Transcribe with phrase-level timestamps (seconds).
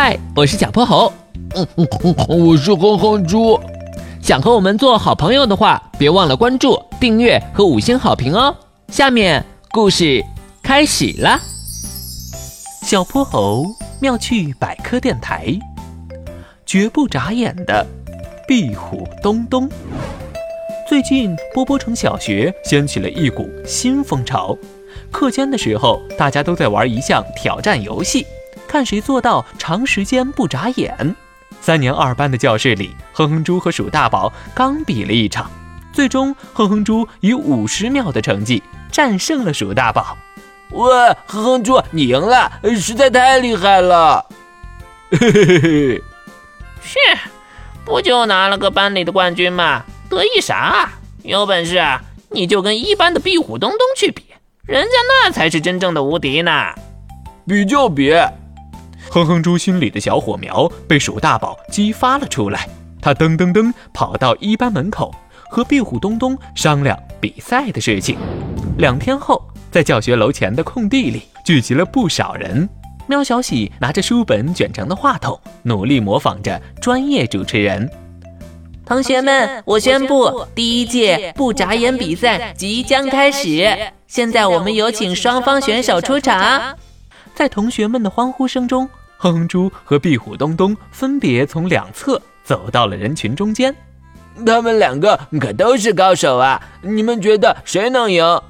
[0.00, 1.12] 嗨，我是小泼猴。
[1.56, 3.58] 嗯嗯嗯，我是哼哼猪。
[4.22, 8.54] 想和我们做好朋友的话，别忘了关注、订阅和五星好评哦。
[8.92, 10.24] 下面故事
[10.62, 11.40] 开始啦。
[12.82, 13.66] 小泼猴
[14.00, 15.58] 妙趣百科电台，
[16.64, 17.84] 绝不眨眼的
[18.46, 19.68] 壁虎东东。
[20.88, 24.56] 最近，波波城小学掀起了一股新风潮。
[25.10, 28.24] 课间的时候，大家都在玩一项挑战游戏，
[28.68, 31.16] 看谁做到长时间不眨眼。
[31.60, 35.50] 三年二班的教室里，哼哼猪和鼠大宝刚比了一场，
[35.92, 38.62] 最终哼哼猪以五十秒的成绩
[38.92, 40.16] 战胜了鼠大宝。
[40.72, 44.24] 哇，哼哼猪，你赢了，实在太厉害了！
[45.10, 46.02] 嘿嘿嘿嘿。
[46.82, 46.98] 是，
[47.84, 49.82] 不就拿了个班里的冠军吗？
[50.10, 50.90] 得意啥？
[51.22, 51.82] 有本事
[52.30, 54.22] 你就跟一班的壁虎东东去比，
[54.64, 56.52] 人家那才是真正的无敌呢。
[57.46, 58.14] 比就比。
[59.10, 62.68] 哼哼猪心里的小火苗被鼠大宝激发了出来，
[63.00, 65.14] 他噔噔噔跑到一班门口，
[65.48, 68.18] 和壁虎东东商量比赛的事情。
[68.76, 72.68] 两天后，在教学楼前的空地里聚集了不少人。
[73.06, 77.90] 喵小喜拿着书本卷成的话筒，努力模仿着专业主持人。
[78.84, 83.66] 同学们，我宣布，第一届不眨眼比赛即将开始。
[84.06, 86.76] 现在我们有请双方选手出场。
[87.34, 88.88] 在同学们的欢呼声中，
[89.20, 93.74] 哼哼猪和壁虎东东分别从两侧走到了人群中间。
[94.46, 96.62] 他们两个可都是高手啊！
[96.82, 98.40] 你们觉得谁能赢？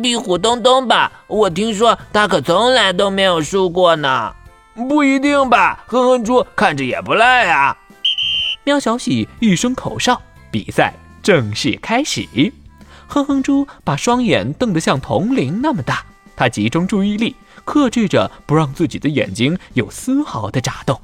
[0.00, 4.32] 壁虎东东吧，我听说他可从来都没有输过呢。
[4.88, 5.84] 不一定吧？
[5.88, 7.76] 哼哼猪看着也不赖啊！
[8.62, 12.24] 喵小喜一声口哨，比赛正式开始。
[13.08, 16.04] 哼哼猪把双眼瞪得像铜铃那么大，
[16.36, 17.34] 他集中注意力。
[17.64, 21.00] 克制着不让自己的眼睛有丝毫的眨动，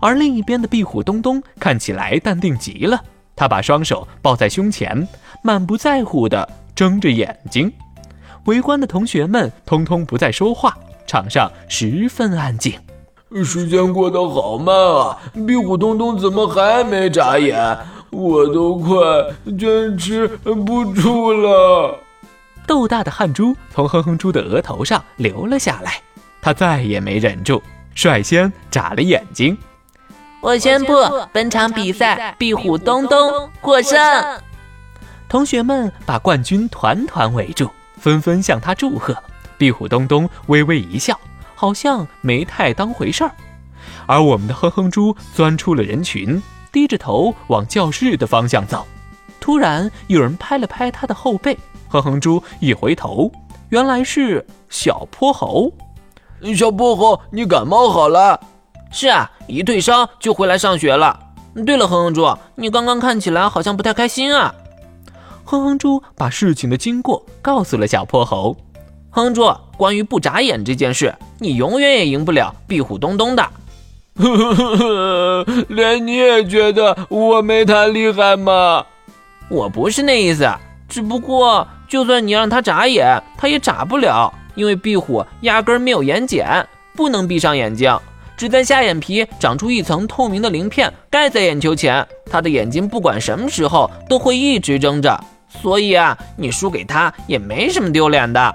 [0.00, 2.98] 而另一边的壁虎东东看起来淡定极了，
[3.36, 5.06] 他把双手抱在胸前，
[5.42, 7.70] 满不在乎地睁着眼睛。
[8.46, 10.74] 围观的同学们通通不再说话，
[11.06, 12.72] 场上十分安静。
[13.44, 17.76] 时间过得好慢啊，壁虎东东怎么还没眨眼？
[18.08, 18.96] 我都快
[19.58, 21.98] 坚持不住了。
[22.70, 26.00] 豆大的汗珠从哼哼猪的额头上流了下来，
[26.40, 27.60] 他再也没忍住，
[27.96, 29.58] 率先眨了眼睛。
[30.40, 30.94] 我宣布，
[31.32, 33.98] 本场比赛壁虎东东获胜。
[35.28, 39.20] 同学们把冠军团团围住，纷纷向他祝贺。
[39.58, 41.18] 壁虎东东微微一笑，
[41.56, 43.32] 好像没太当回事儿。
[44.06, 48.86] 而我们的哼哼猪钻出了人群，低着头往教室的方向走。
[49.40, 51.58] 突然，有人拍了拍他的后背。
[51.90, 53.30] 哼哼猪一回头，
[53.70, 55.72] 原来是小泼猴。
[56.56, 58.38] 小泼猴，你感冒好了？
[58.92, 61.18] 是啊，一退烧就回来上学了。
[61.66, 64.54] 对了，哼哼猪，你刚刚看起来好像不太开心啊。
[65.44, 68.56] 哼哼猪把事情的经过告诉了小泼猴。
[69.10, 73.42] 哼哼猪，关于不眨眼这件事，你永远也赢不了壁虎东东的。
[74.14, 78.86] 呵呵呵，连你也觉得我没他厉害吗？
[79.50, 80.48] 我不是那意思，
[80.88, 81.66] 只不过。
[81.90, 86.64] 就算你让它眨眼，它也眨不了，因为壁虎压根没有眼睑，
[86.94, 87.98] 不能闭上眼睛，
[88.36, 95.18] 只在下眼皮长出一层透明的鳞片盖在眼球前，它的眼睛不管什么时候都会一直睁着。
[95.48, 98.54] 所以啊，你输给它也没什么丢脸的。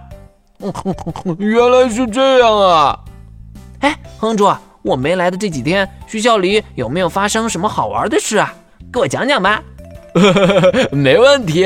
[1.38, 2.98] 原来是这样啊！
[3.82, 4.50] 哎，哼猪，
[4.82, 8.54] 我没来的这几天，学校里有没有发生什么好玩的事啊？
[8.94, 9.62] 给我讲讲吧。
[10.94, 11.66] 没问题。